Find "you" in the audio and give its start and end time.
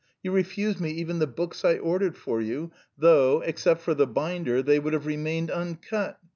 0.23-0.31, 2.41-2.71